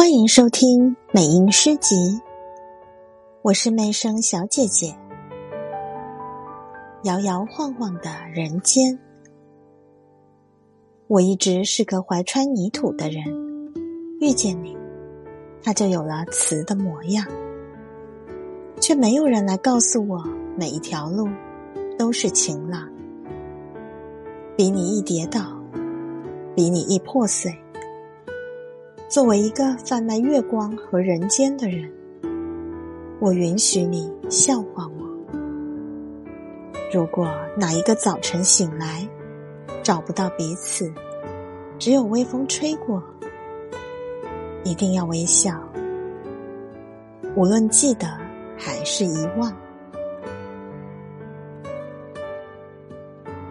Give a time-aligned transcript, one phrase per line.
[0.00, 2.18] 欢迎收听美音诗集，
[3.42, 4.96] 我是美声小姐姐。
[7.02, 8.98] 摇摇晃晃的人间，
[11.06, 13.22] 我一直是个怀揣泥土的人，
[14.22, 14.74] 遇见你，
[15.62, 17.26] 它就有了词的模样，
[18.80, 20.24] 却没有人来告诉我，
[20.56, 21.28] 每一条路
[21.98, 22.88] 都是晴朗。
[24.56, 25.62] 比你一跌倒，
[26.56, 27.54] 比你一破碎。
[29.10, 31.90] 作为一个贩卖月光和人间的人，
[33.18, 35.32] 我允许你笑话我。
[36.94, 39.04] 如果哪一个早晨醒来，
[39.82, 40.94] 找不到彼此，
[41.76, 43.02] 只有微风吹过，
[44.62, 45.60] 一定要微笑。
[47.34, 48.06] 无论记得
[48.56, 49.52] 还是遗忘，